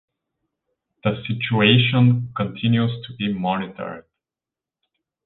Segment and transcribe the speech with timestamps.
[1.03, 4.05] The situation continues to be monitored.